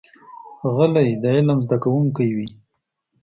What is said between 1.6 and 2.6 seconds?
زده کوونکی وي.